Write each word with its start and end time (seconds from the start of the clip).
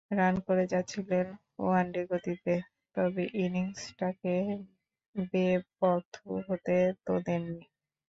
Run 0.11 0.35
করে 0.47 0.63
যাচ্ছিলেন 0.71 1.27
one day 1.59 2.01
গতিতে, 2.11 2.53
তবে 2.95 3.23
ইনিংসটাকে 3.43 4.35
বেপথু 5.31 6.29
হতে 6.47 6.75
তো 7.05 7.13
দেননি। 7.25 7.65